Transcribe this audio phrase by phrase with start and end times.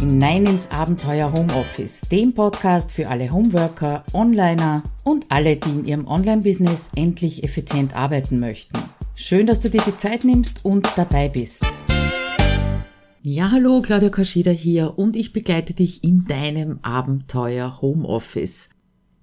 [0.00, 6.06] hinein ins Abenteuer Homeoffice, dem Podcast für alle Homeworker, Onliner und alle, die in ihrem
[6.06, 8.78] Online-Business endlich effizient arbeiten möchten.
[9.14, 11.62] Schön, dass du dir die Zeit nimmst und dabei bist.
[13.22, 18.70] Ja, hallo, Claudia Kaschida hier und ich begleite dich in deinem Abenteuer Homeoffice.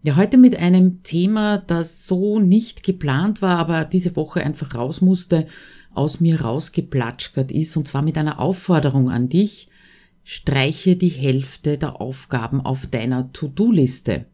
[0.04, 5.02] Ja, heute mit einem Thema, das so nicht geplant war, aber diese Woche einfach raus
[5.02, 5.48] musste,
[5.92, 9.70] aus mir rausgeplatschert ist, und zwar mit einer Aufforderung an dich,
[10.30, 14.26] streiche die Hälfte der Aufgaben auf deiner To-Do-Liste.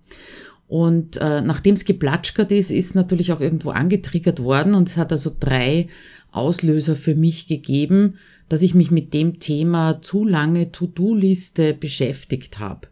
[0.67, 5.11] Und äh, nachdem es geplatschert ist, ist natürlich auch irgendwo angetriggert worden und es hat
[5.11, 5.85] also drei
[6.31, 8.15] Auslöser für mich gegeben,
[8.49, 12.87] dass ich mich mit dem Thema zu lange To-Do-Liste beschäftigt habe.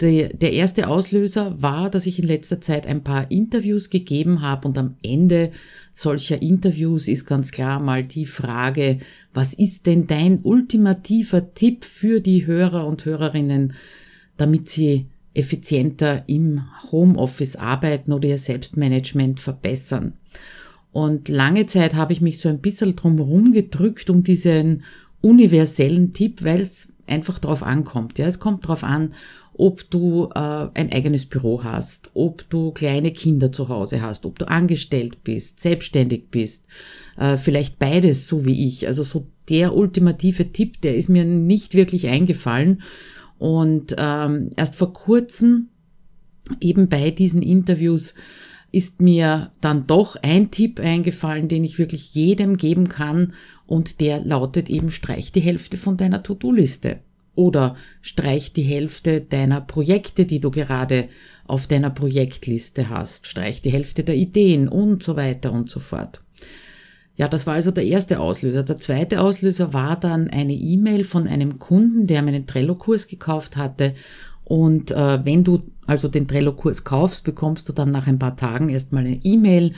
[0.00, 4.68] Der, der erste Auslöser war, dass ich in letzter Zeit ein paar Interviews gegeben habe
[4.68, 5.52] und am Ende
[5.94, 8.98] solcher Interviews ist ganz klar mal die Frage,
[9.32, 13.72] was ist denn dein ultimativer Tipp für die Hörer und Hörerinnen,
[14.36, 20.12] damit sie effizienter im Homeoffice arbeiten oder ihr Selbstmanagement verbessern?
[20.92, 24.82] Und lange Zeit habe ich mich so ein bisschen drumherum gedrückt um diesen
[25.22, 28.18] universellen Tipp, weil es einfach drauf ankommt.
[28.18, 29.12] Ja, es kommt drauf an,
[29.58, 30.38] ob du äh,
[30.74, 35.60] ein eigenes Büro hast, ob du kleine Kinder zu Hause hast, ob du angestellt bist,
[35.60, 36.64] selbstständig bist,
[37.16, 38.86] äh, vielleicht beides, so wie ich.
[38.86, 42.82] Also so der ultimative Tipp, der ist mir nicht wirklich eingefallen.
[43.38, 45.68] Und ähm, erst vor kurzem,
[46.60, 48.14] eben bei diesen Interviews,
[48.72, 53.32] ist mir dann doch ein Tipp eingefallen, den ich wirklich jedem geben kann
[53.66, 56.98] und der lautet eben, streich die Hälfte von deiner To-Do-Liste
[57.36, 61.08] oder streich die Hälfte deiner Projekte, die du gerade
[61.46, 66.20] auf deiner Projektliste hast, streich die Hälfte der Ideen und so weiter und so fort.
[67.16, 68.62] Ja, das war also der erste Auslöser.
[68.62, 73.94] Der zweite Auslöser war dann eine E-Mail von einem Kunden, der meinen Trello-Kurs gekauft hatte.
[74.44, 78.68] Und äh, wenn du also den Trello-Kurs kaufst, bekommst du dann nach ein paar Tagen
[78.68, 79.72] erstmal eine E-Mail,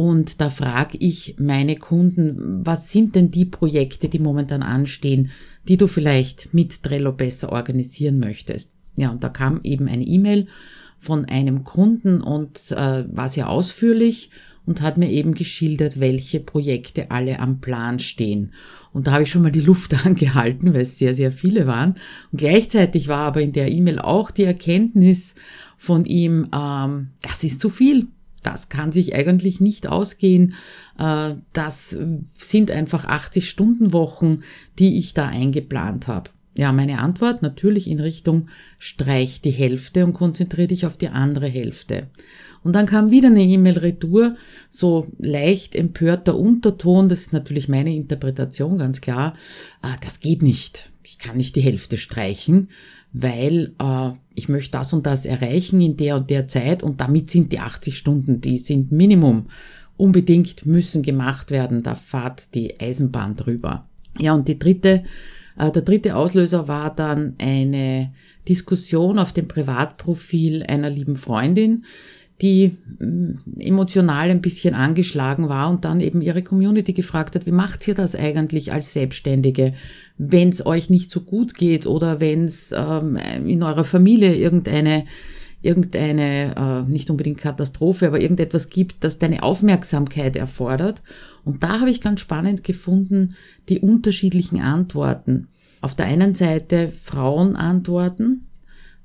[0.00, 5.30] und da frage ich meine Kunden, was sind denn die Projekte, die momentan anstehen,
[5.68, 8.72] die du vielleicht mit Trello besser organisieren möchtest?
[8.96, 10.46] Ja, und da kam eben eine E-Mail
[10.98, 14.30] von einem Kunden und äh, war sehr ausführlich
[14.64, 18.54] und hat mir eben geschildert, welche Projekte alle am Plan stehen.
[18.94, 21.96] Und da habe ich schon mal die Luft angehalten, weil es sehr, sehr viele waren.
[22.32, 25.34] Und gleichzeitig war aber in der E-Mail auch die Erkenntnis
[25.76, 28.06] von ihm, ähm, das ist zu viel
[28.42, 30.54] das kann sich eigentlich nicht ausgehen.
[30.98, 31.96] Äh, das
[32.34, 34.40] sind einfach 80 Stunden Wochen,
[34.78, 36.30] die ich da eingeplant habe.
[36.56, 38.48] Ja, meine Antwort natürlich in Richtung
[38.78, 42.08] streich die Hälfte und konzentriere dich auf die andere Hälfte.
[42.62, 44.36] Und dann kam wieder eine E-Mail retour,
[44.68, 49.34] so leicht empörter Unterton, das ist natürlich meine Interpretation, ganz klar,
[49.80, 50.90] ah, das geht nicht.
[51.02, 52.68] Ich kann nicht die Hälfte streichen
[53.12, 57.30] weil äh, ich möchte das und das erreichen in der und der Zeit und damit
[57.30, 59.46] sind die 80 Stunden, die sind Minimum.
[59.96, 63.86] Unbedingt müssen gemacht werden, da fahrt die Eisenbahn drüber.
[64.18, 65.04] Ja, und die dritte,
[65.58, 68.12] äh, der dritte Auslöser war dann eine
[68.48, 71.84] Diskussion auf dem Privatprofil einer lieben Freundin,
[72.42, 77.52] die mm, emotional ein bisschen angeschlagen war und dann eben ihre Community gefragt hat, wie
[77.52, 79.74] macht ihr das eigentlich als Selbstständige,
[80.18, 85.04] wenn es euch nicht so gut geht oder wenn es ähm, in eurer Familie irgendeine
[85.62, 91.02] irgendeine, äh, nicht unbedingt Katastrophe, aber irgendetwas gibt, das deine Aufmerksamkeit erfordert.
[91.44, 93.34] Und da habe ich ganz spannend gefunden,
[93.68, 95.48] die unterschiedlichen Antworten.
[95.82, 98.46] Auf der einen Seite Frauen antworten,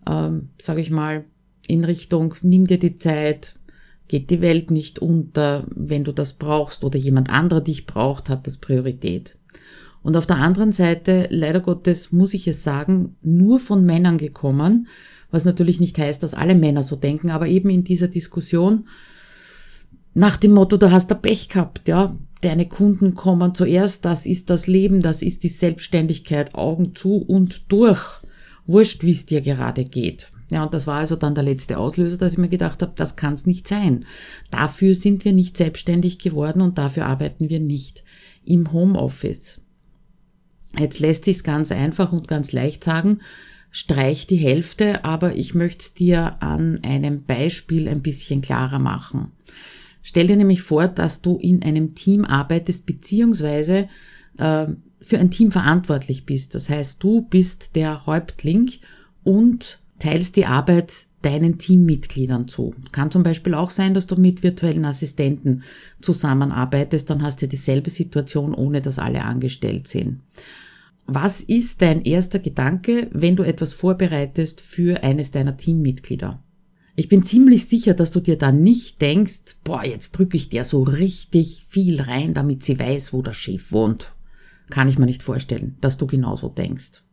[0.07, 1.25] ähm, sage ich mal,
[1.67, 3.55] in Richtung, nimm dir die Zeit,
[4.07, 8.47] geht die Welt nicht unter, wenn du das brauchst oder jemand anderer dich braucht, hat
[8.47, 9.37] das Priorität.
[10.03, 14.87] Und auf der anderen Seite, leider Gottes, muss ich es sagen, nur von Männern gekommen,
[15.31, 18.85] was natürlich nicht heißt, dass alle Männer so denken, aber eben in dieser Diskussion
[20.13, 24.49] nach dem Motto, du hast da Pech gehabt, ja, deine Kunden kommen zuerst, das ist
[24.49, 28.01] das Leben, das ist die Selbstständigkeit, Augen zu und durch.
[28.65, 30.31] Wurscht, wie es dir gerade geht.
[30.51, 33.15] Ja, und das war also dann der letzte Auslöser, dass ich mir gedacht habe, das
[33.15, 34.05] kann es nicht sein.
[34.51, 38.03] Dafür sind wir nicht selbstständig geworden und dafür arbeiten wir nicht
[38.43, 39.61] im Homeoffice.
[40.77, 43.19] Jetzt lässt sich ganz einfach und ganz leicht sagen,
[43.71, 49.31] streich die Hälfte, aber ich möchte dir an einem Beispiel ein bisschen klarer machen.
[50.01, 53.89] Stell dir nämlich vor, dass du in einem Team arbeitest, beziehungsweise
[54.37, 54.67] äh,
[55.01, 56.53] für ein Team verantwortlich bist.
[56.53, 58.71] Das heißt, du bist der Häuptling
[59.23, 62.75] und teilst die Arbeit deinen Teammitgliedern zu.
[62.91, 65.63] Kann zum Beispiel auch sein, dass du mit virtuellen Assistenten
[65.99, 70.21] zusammenarbeitest, dann hast du dieselbe Situation, ohne dass alle angestellt sind.
[71.07, 76.41] was ist dein erster Gedanke, wenn du etwas vorbereitest für eines deiner Teammitglieder?
[76.95, 80.63] Ich bin ziemlich sicher, dass du dir da nicht denkst, boah, jetzt drücke ich der
[80.63, 84.13] so richtig viel rein, damit sie weiß, wo der Chef wohnt.
[84.69, 87.03] Kann ich mir nicht vorstellen, dass du genauso denkst.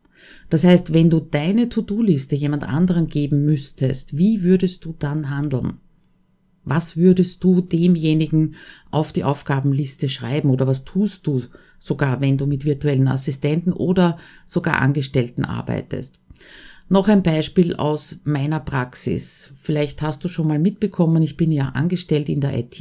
[0.50, 5.78] Das heißt, wenn du deine To-Do-Liste jemand anderen geben müsstest, wie würdest du dann handeln?
[6.64, 8.54] Was würdest du demjenigen
[8.90, 11.42] auf die Aufgabenliste schreiben oder was tust du
[11.78, 14.16] sogar, wenn du mit virtuellen Assistenten oder
[14.46, 16.20] sogar Angestellten arbeitest?
[16.88, 19.52] Noch ein Beispiel aus meiner Praxis.
[19.60, 22.80] Vielleicht hast du schon mal mitbekommen, ich bin ja angestellt in der IT,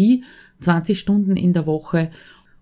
[0.60, 2.12] 20 Stunden in der Woche.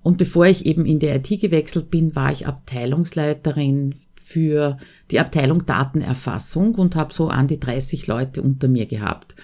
[0.01, 3.95] Und bevor ich eben in die IT gewechselt bin, war ich Abteilungsleiterin
[4.29, 4.77] für
[5.09, 9.35] die Abteilung Datenerfassung und habe so an die 30 Leute unter mir gehabt.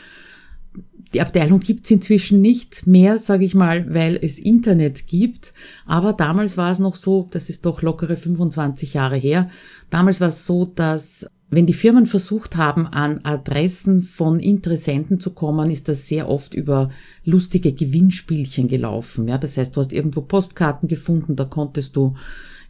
[1.14, 5.54] Die Abteilung gibt's inzwischen nicht mehr, sage ich mal, weil es Internet gibt.
[5.86, 9.50] Aber damals war es noch so, das ist doch lockere 25 Jahre her,
[9.90, 15.32] damals war es so, dass wenn die Firmen versucht haben, an Adressen von Interessenten zu
[15.32, 16.90] kommen, ist das sehr oft über
[17.24, 19.28] lustige Gewinnspielchen gelaufen.
[19.28, 22.16] Ja, das heißt, du hast irgendwo Postkarten gefunden, da konntest du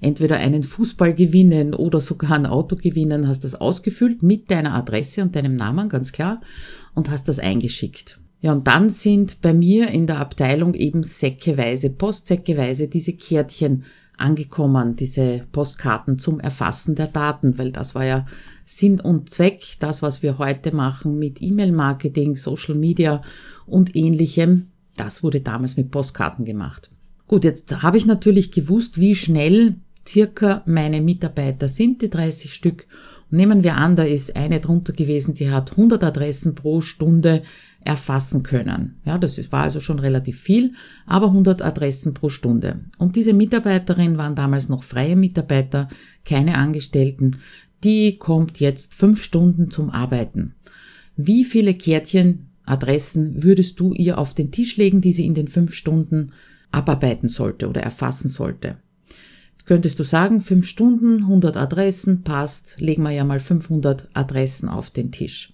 [0.01, 5.21] entweder einen Fußball gewinnen oder sogar ein Auto gewinnen, hast das ausgefüllt mit deiner Adresse
[5.21, 6.41] und deinem Namen, ganz klar,
[6.93, 8.19] und hast das eingeschickt.
[8.41, 13.85] Ja, und dann sind bei mir in der Abteilung eben säckeweise, postsäckeweise diese Kärtchen
[14.17, 18.25] angekommen, diese Postkarten zum Erfassen der Daten, weil das war ja
[18.65, 23.21] Sinn und Zweck, das, was wir heute machen mit E-Mail-Marketing, Social Media
[23.65, 26.89] und ähnlichem, das wurde damals mit Postkarten gemacht.
[27.27, 29.75] Gut, jetzt habe ich natürlich gewusst, wie schnell
[30.07, 32.85] circa meine Mitarbeiter sind, die 30 Stück.
[33.31, 37.41] Und nehmen wir an, da ist eine drunter gewesen, die hat 100 Adressen pro Stunde
[37.83, 38.99] erfassen können.
[39.05, 40.73] Ja, das war also schon relativ viel,
[41.05, 42.81] aber 100 Adressen pro Stunde.
[42.97, 45.87] Und diese Mitarbeiterin waren damals noch freie Mitarbeiter,
[46.25, 47.37] keine Angestellten.
[47.83, 50.55] Die kommt jetzt fünf Stunden zum Arbeiten.
[51.15, 55.47] Wie viele Kärtchen, Adressen würdest du ihr auf den Tisch legen, die sie in den
[55.47, 56.31] fünf Stunden
[56.71, 58.77] abarbeiten sollte oder erfassen sollte.
[59.65, 64.91] Könntest du sagen, fünf Stunden, 100 Adressen, passt, legen wir ja mal 500 Adressen auf
[64.91, 65.53] den Tisch.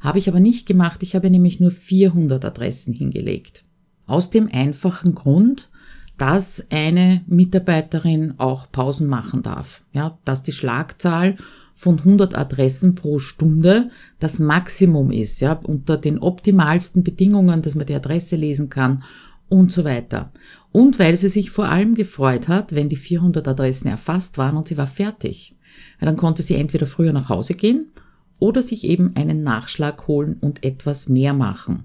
[0.00, 3.64] Habe ich aber nicht gemacht, ich habe nämlich nur 400 Adressen hingelegt.
[4.06, 5.70] Aus dem einfachen Grund,
[6.18, 9.82] dass eine Mitarbeiterin auch Pausen machen darf.
[9.92, 11.36] Ja, dass die Schlagzahl
[11.74, 17.86] von 100 Adressen pro Stunde das Maximum ist, ja, unter den optimalsten Bedingungen, dass man
[17.86, 19.04] die Adresse lesen kann
[19.48, 20.32] und so weiter.
[20.72, 24.66] Und weil sie sich vor allem gefreut hat, wenn die 400 Adressen erfasst waren und
[24.66, 25.56] sie war fertig.
[25.98, 27.90] Weil dann konnte sie entweder früher nach Hause gehen
[28.38, 31.84] oder sich eben einen Nachschlag holen und etwas mehr machen.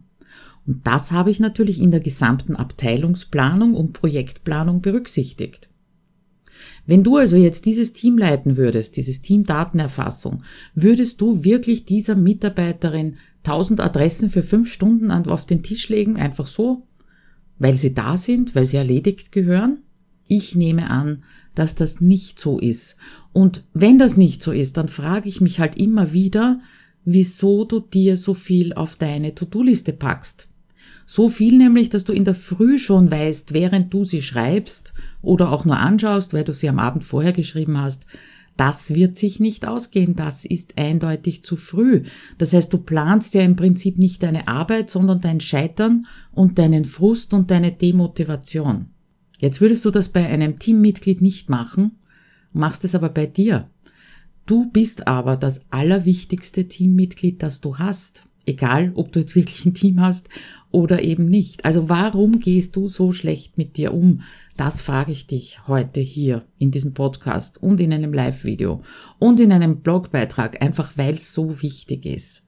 [0.65, 5.69] Und das habe ich natürlich in der gesamten Abteilungsplanung und Projektplanung berücksichtigt.
[6.85, 10.43] Wenn du also jetzt dieses Team leiten würdest, dieses Team Datenerfassung,
[10.75, 16.47] würdest du wirklich dieser Mitarbeiterin 1000 Adressen für fünf Stunden auf den Tisch legen, einfach
[16.47, 16.87] so?
[17.63, 19.77] Weil sie da sind, weil sie erledigt gehören?
[20.27, 21.23] Ich nehme an,
[21.55, 22.97] dass das nicht so ist.
[23.31, 26.59] Und wenn das nicht so ist, dann frage ich mich halt immer wieder,
[27.05, 30.49] wieso du dir so viel auf deine To-Do-Liste packst.
[31.05, 35.49] So viel nämlich, dass du in der Früh schon weißt, während du sie schreibst oder
[35.49, 38.05] auch nur anschaust, weil du sie am Abend vorher geschrieben hast,
[38.57, 42.03] das wird sich nicht ausgehen, das ist eindeutig zu früh.
[42.37, 46.85] Das heißt, du planst ja im Prinzip nicht deine Arbeit, sondern dein Scheitern und deinen
[46.85, 48.87] Frust und deine Demotivation.
[49.39, 51.97] Jetzt würdest du das bei einem Teammitglied nicht machen,
[52.53, 53.69] machst es aber bei dir.
[54.45, 58.23] Du bist aber das allerwichtigste Teammitglied, das du hast.
[58.45, 60.27] Egal, ob du jetzt wirklich ein Team hast
[60.71, 61.65] oder eben nicht.
[61.65, 64.21] Also warum gehst du so schlecht mit dir um?
[64.57, 68.81] Das frage ich dich heute hier in diesem Podcast und in einem Live-Video
[69.19, 72.43] und in einem Blogbeitrag, einfach weil es so wichtig ist.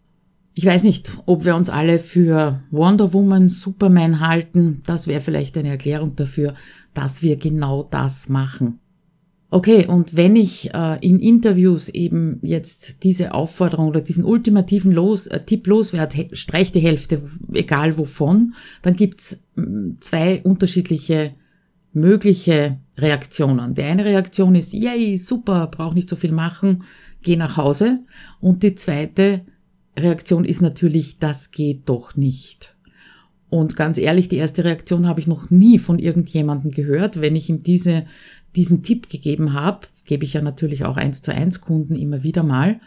[0.57, 4.81] Ich weiß nicht, ob wir uns alle für Wonder Woman, Superman halten.
[4.85, 6.55] Das wäre vielleicht eine Erklärung dafür,
[6.93, 8.79] dass wir genau das machen.
[9.51, 15.27] Okay, und wenn ich äh, in Interviews eben jetzt diese Aufforderung oder diesen ultimativen Los,
[15.27, 17.21] äh, Tipp loswerde, streich die Hälfte,
[17.53, 21.35] egal wovon, dann gibt's mm, zwei unterschiedliche
[21.93, 23.75] mögliche Reaktionen.
[23.75, 26.83] Die eine Reaktion ist, yay, super, brauch nicht so viel machen,
[27.21, 27.99] geh nach Hause.
[28.41, 29.41] Und die zweite
[29.97, 32.75] Reaktion ist natürlich, das geht doch nicht.
[33.49, 37.21] Und ganz ehrlich, die erste Reaktion habe ich noch nie von irgendjemandem gehört.
[37.21, 38.05] Wenn ich ihm diese
[38.55, 42.43] diesen Tipp gegeben habe, gebe ich ja natürlich auch eins zu eins Kunden immer wieder
[42.43, 42.79] mal,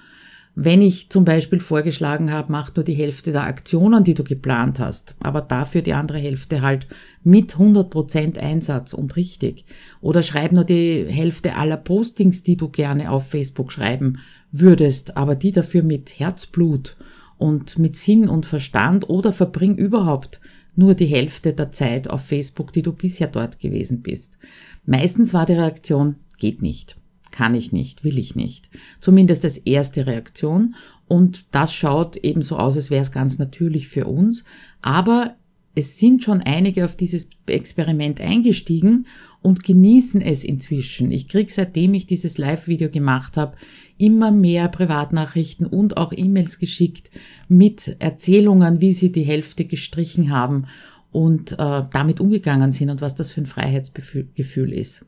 [0.60, 4.80] wenn ich zum Beispiel vorgeschlagen habe, mach nur die Hälfte der Aktionen, die du geplant
[4.80, 6.88] hast, aber dafür die andere Hälfte halt
[7.22, 9.66] mit 100% Einsatz und richtig.
[10.00, 14.18] Oder schreib nur die Hälfte aller Postings, die du gerne auf Facebook schreiben
[14.50, 16.96] würdest, aber die dafür mit Herzblut
[17.36, 20.40] und mit Sinn und Verstand oder verbring überhaupt
[20.78, 24.38] nur die Hälfte der Zeit auf Facebook, die du bisher dort gewesen bist.
[24.86, 26.96] Meistens war die Reaktion, geht nicht
[27.30, 28.68] kann ich nicht, will ich nicht.
[29.00, 30.74] Zumindest als erste Reaktion.
[31.06, 34.44] Und das schaut eben so aus, als wäre es ganz natürlich für uns.
[34.82, 35.36] Aber
[35.74, 39.06] es sind schon einige auf dieses Experiment eingestiegen
[39.42, 41.10] und genießen es inzwischen.
[41.10, 43.56] Ich kriege, seitdem ich dieses Live-Video gemacht habe,
[43.96, 47.10] immer mehr Privatnachrichten und auch E-Mails geschickt
[47.48, 50.66] mit Erzählungen, wie sie die Hälfte gestrichen haben
[51.12, 55.06] und äh, damit umgegangen sind und was das für ein Freiheitsgefühl ist.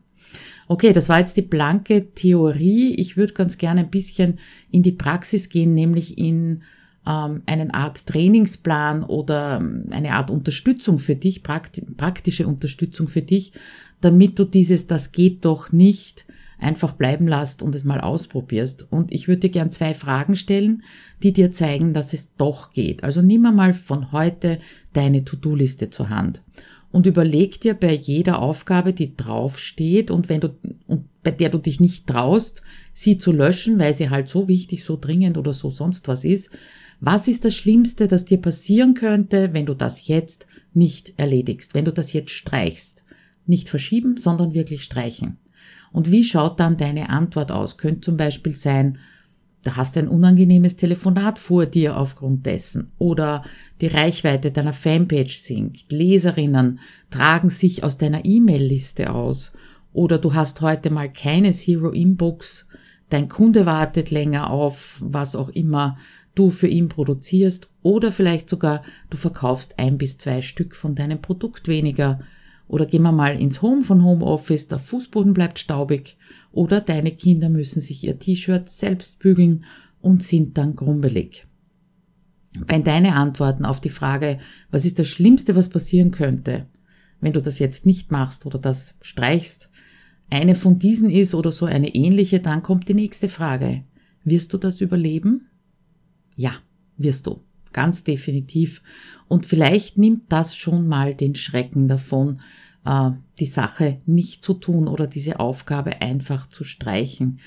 [0.67, 2.95] Okay, das war jetzt die blanke Theorie.
[2.95, 4.39] Ich würde ganz gerne ein bisschen
[4.71, 6.63] in die Praxis gehen, nämlich in
[7.05, 13.53] ähm, eine Art Trainingsplan oder ähm, eine Art Unterstützung für dich, praktische Unterstützung für dich,
[14.01, 16.25] damit du dieses, das geht doch nicht,
[16.59, 18.85] einfach bleiben lässt und es mal ausprobierst.
[18.91, 20.83] Und ich würde dir gern zwei Fragen stellen,
[21.23, 23.03] die dir zeigen, dass es doch geht.
[23.03, 24.59] Also nimm mal von heute
[24.93, 26.41] deine To-Do-Liste zur Hand
[26.91, 30.49] und überleg dir bei jeder Aufgabe, die draufsteht und wenn du,
[30.87, 32.61] und bei der du dich nicht traust,
[32.93, 36.49] sie zu löschen, weil sie halt so wichtig, so dringend oder so sonst was ist,
[36.99, 41.85] was ist das Schlimmste, das dir passieren könnte, wenn du das jetzt nicht erledigst, wenn
[41.85, 43.03] du das jetzt streichst?
[43.45, 45.37] Nicht verschieben, sondern wirklich streichen.
[45.91, 47.77] Und wie schaut dann deine Antwort aus?
[47.77, 48.97] Könnte zum Beispiel sein,
[49.63, 52.91] da hast ein unangenehmes Telefonat vor dir aufgrund dessen.
[52.97, 53.43] Oder
[53.79, 55.91] die Reichweite deiner Fanpage sinkt.
[55.91, 56.79] Leserinnen
[57.11, 59.51] tragen sich aus deiner E-Mail-Liste aus.
[59.93, 62.65] Oder du hast heute mal keine Zero Inbox.
[63.09, 65.97] Dein Kunde wartet länger auf, was auch immer
[66.33, 67.69] du für ihn produzierst.
[67.83, 72.21] Oder vielleicht sogar du verkaufst ein bis zwei Stück von deinem Produkt weniger.
[72.71, 76.15] Oder gehen wir mal ins Home von Homeoffice, der Fußboden bleibt staubig
[76.53, 79.65] oder deine Kinder müssen sich ihr T-Shirt selbst bügeln
[79.99, 81.45] und sind dann grummelig.
[82.65, 86.65] Wenn deine Antworten auf die Frage, was ist das Schlimmste, was passieren könnte,
[87.19, 89.69] wenn du das jetzt nicht machst oder das streichst,
[90.29, 93.83] eine von diesen ist oder so eine ähnliche, dann kommt die nächste Frage.
[94.23, 95.49] Wirst du das überleben?
[96.37, 96.53] Ja,
[96.95, 97.41] wirst du.
[97.73, 98.81] Ganz definitiv.
[99.27, 102.41] Und vielleicht nimmt das schon mal den Schrecken davon,
[102.85, 107.39] äh, die Sache nicht zu tun oder diese Aufgabe einfach zu streichen.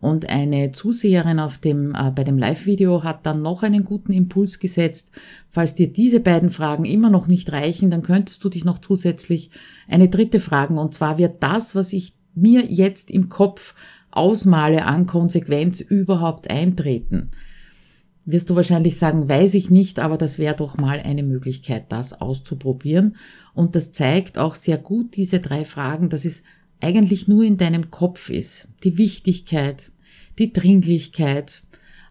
[0.00, 4.58] Und eine Zuseherin auf dem, äh, bei dem Live-Video hat dann noch einen guten Impuls
[4.58, 5.10] gesetzt.
[5.48, 9.50] Falls dir diese beiden Fragen immer noch nicht reichen, dann könntest du dich noch zusätzlich
[9.86, 10.76] eine dritte fragen.
[10.76, 13.74] Und zwar wird das, was ich mir jetzt im Kopf
[14.10, 17.30] ausmale an Konsequenz überhaupt eintreten?
[18.24, 22.12] Wirst du wahrscheinlich sagen, weiß ich nicht, aber das wäre doch mal eine Möglichkeit, das
[22.12, 23.16] auszuprobieren.
[23.54, 26.42] Und das zeigt auch sehr gut diese drei Fragen, dass es
[26.80, 28.68] eigentlich nur in deinem Kopf ist.
[28.84, 29.92] Die Wichtigkeit,
[30.38, 31.62] die Dringlichkeit,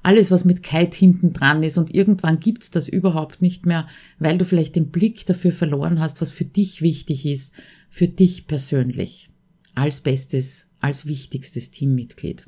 [0.04, 3.88] alles, was mit Kite hinten dran ist und irgendwann gibt's das überhaupt nicht mehr,
[4.18, 7.54] weil du vielleicht den Blick dafür verloren hast, was für dich wichtig ist,
[7.90, 9.30] für dich persönlich,
[9.76, 12.46] als bestes, als wichtigstes Teammitglied.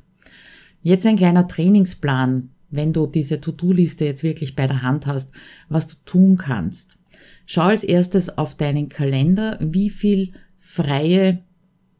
[0.82, 5.32] Jetzt ein kleiner Trainingsplan, wenn du diese To-Do-Liste jetzt wirklich bei der Hand hast,
[5.68, 6.98] was du tun kannst.
[7.46, 11.42] Schau als erstes auf deinen Kalender, wie viel freie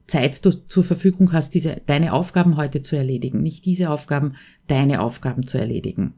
[0.07, 3.43] Zeit du zur Verfügung hast, diese, deine Aufgaben heute zu erledigen.
[3.43, 4.35] Nicht diese Aufgaben,
[4.67, 6.15] deine Aufgaben zu erledigen.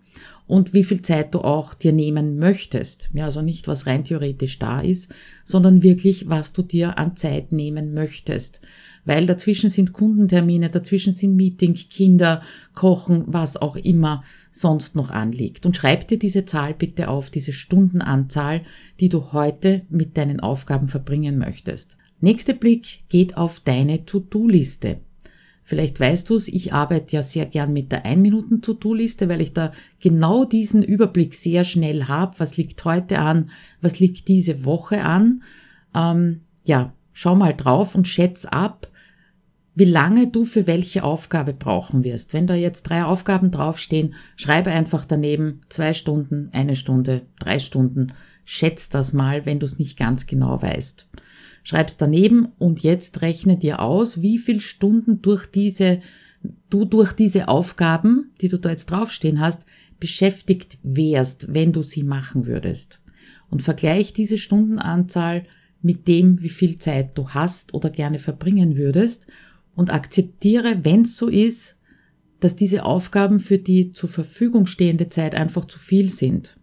[0.47, 3.09] Und wie viel Zeit du auch dir nehmen möchtest.
[3.13, 5.09] Ja, also nicht, was rein theoretisch da ist,
[5.45, 8.61] sondern wirklich, was du dir an Zeit nehmen möchtest
[9.07, 12.43] weil dazwischen sind Kundentermine, dazwischen sind Meetings, Kinder,
[12.75, 14.23] Kochen, was auch immer
[14.61, 15.67] sonst noch anliegt.
[15.67, 18.63] Und schreib dir diese Zahl bitte auf, diese Stundenanzahl,
[19.01, 21.97] die du heute mit deinen Aufgaben verbringen möchtest.
[22.21, 25.01] Nächster Blick geht auf deine To-Do-Liste.
[25.63, 29.73] Vielleicht weißt du es, ich arbeite ja sehr gern mit der 1-Minuten-To-Do-Liste, weil ich da
[30.01, 32.37] genau diesen Überblick sehr schnell habe.
[32.39, 33.51] Was liegt heute an?
[33.81, 35.43] Was liegt diese Woche an?
[35.95, 38.89] Ähm, ja, schau mal drauf und schätz ab,
[39.77, 42.33] wie lange du für welche Aufgabe brauchen wirst.
[42.33, 48.15] Wenn da jetzt drei Aufgaben draufstehen, schreibe einfach daneben zwei Stunden, eine Stunde, drei Stunden.
[48.47, 51.07] Schätz das mal, wenn du es nicht ganz genau weißt.
[51.63, 56.01] Schreib's daneben und jetzt rechne dir aus, wie viel Stunden durch diese,
[56.71, 59.67] du durch diese Aufgaben, die du da jetzt draufstehen hast,
[60.01, 63.01] beschäftigt wärst, wenn du sie machen würdest.
[63.51, 65.43] Und vergleich diese Stundenanzahl
[65.83, 69.27] mit dem, wie viel Zeit du hast oder gerne verbringen würdest
[69.77, 71.77] und akzeptiere, wenn es so ist,
[72.41, 76.57] dass diese Aufgaben für die zur Verfügung stehende Zeit einfach zu viel sind.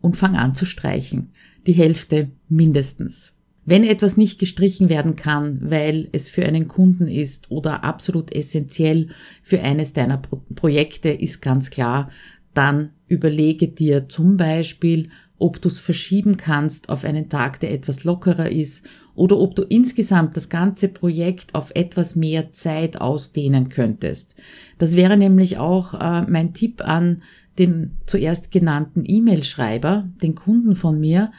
[0.00, 1.32] Und fang an zu streichen.
[1.66, 3.32] Die Hälfte mindestens.
[3.64, 9.08] Wenn etwas nicht gestrichen werden kann, weil es für einen Kunden ist oder absolut essentiell
[9.42, 12.10] für eines deiner Pro Projekte, ist ganz klar,
[12.52, 18.04] dann überlege dir zum Beispiel, ob du es verschieben kannst auf einen Tag, der etwas
[18.04, 18.82] lockerer ist,
[19.14, 24.34] oder ob du insgesamt das ganze Projekt auf etwas mehr Zeit ausdehnen könntest.
[24.78, 27.22] Das wäre nämlich auch äh, mein Tipp an
[27.58, 31.30] den zuerst genannten E-Mail-Schreiber, den Kunden von mir,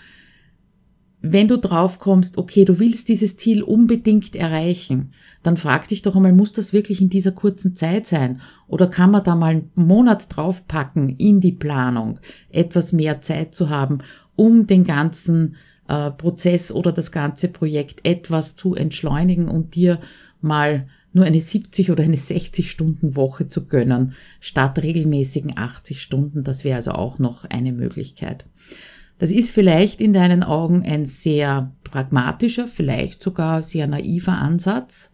[1.27, 6.15] wenn du drauf kommst, okay, du willst dieses Ziel unbedingt erreichen, dann frag dich doch
[6.15, 8.41] einmal, muss das wirklich in dieser kurzen Zeit sein?
[8.67, 12.19] Oder kann man da mal einen Monat draufpacken in die Planung,
[12.51, 13.99] etwas mehr Zeit zu haben,
[14.35, 15.55] um den ganzen
[15.87, 19.99] äh, Prozess oder das ganze Projekt etwas zu entschleunigen und dir
[20.41, 26.43] mal nur eine 70 oder eine 60 Stunden Woche zu gönnen, statt regelmäßigen 80 Stunden.
[26.43, 28.45] Das wäre also auch noch eine Möglichkeit.
[29.17, 35.09] Das ist vielleicht in deinen Augen ein sehr pragmatischer, vielleicht sogar sehr naiver Ansatz.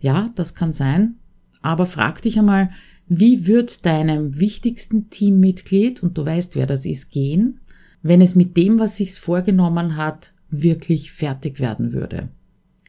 [0.00, 1.16] Ja, das kann sein.
[1.62, 2.70] Aber frag dich einmal,
[3.06, 7.60] wie wird deinem wichtigsten Teammitglied, und du weißt, wer das ist, gehen,
[8.04, 12.28] wenn es mit dem, was sich's vorgenommen hat, wirklich fertig werden würde?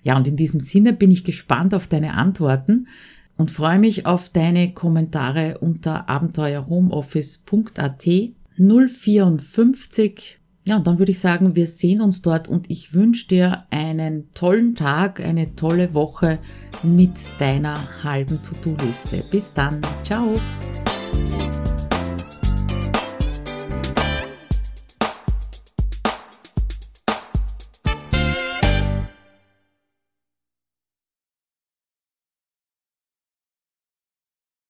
[0.03, 2.85] Ja, und in diesem Sinne bin ich gespannt auf deine Antworten
[3.37, 8.05] und freue mich auf deine Kommentare unter abenteuerhomeoffice.at
[8.57, 13.65] 054 ja, und dann würde ich sagen, wir sehen uns dort und ich wünsche dir
[13.69, 16.39] einen tollen Tag, eine tolle Woche
[16.81, 19.23] mit deiner halben To-Do-Liste.
[19.29, 19.79] Bis dann.
[20.03, 20.33] Ciao.